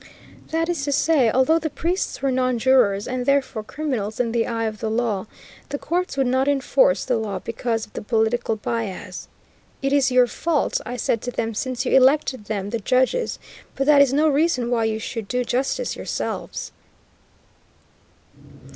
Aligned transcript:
That 0.49 0.67
is 0.67 0.83
to 0.85 0.91
say, 0.91 1.29
although 1.29 1.59
the 1.59 1.69
priests 1.69 2.23
were 2.23 2.31
non 2.31 2.57
jurors, 2.57 3.07
and, 3.07 3.23
therefore, 3.27 3.61
criminals 3.61 4.19
in 4.19 4.31
the 4.31 4.47
eye 4.47 4.63
of 4.63 4.79
the 4.79 4.89
law, 4.89 5.27
the 5.69 5.77
courts 5.77 6.17
would 6.17 6.25
not 6.25 6.47
enforce 6.47 7.05
the 7.05 7.17
law 7.17 7.37
because 7.37 7.85
of 7.85 8.07
political 8.07 8.55
bias. 8.55 9.27
"It 9.83 9.93
is 9.93 10.09
your 10.09 10.25
fault," 10.25 10.81
I 10.87 10.97
said 10.97 11.21
to 11.21 11.31
them, 11.31 11.53
"since 11.53 11.85
you 11.85 11.91
elected 11.91 12.45
them 12.45 12.71
[the 12.71 12.79
judges], 12.79 13.37
but 13.75 13.85
that 13.85 14.01
is 14.01 14.11
no 14.11 14.27
reason 14.27 14.71
why 14.71 14.85
you 14.85 14.97
should 14.97 15.27
do 15.27 15.43
justice 15.43 15.95
yourselves." 15.95 16.71